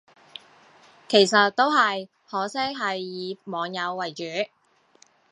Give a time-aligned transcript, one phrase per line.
[1.07, 4.23] 其實都係，可惜係以網友為主